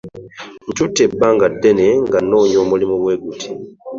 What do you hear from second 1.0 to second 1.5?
ebbanga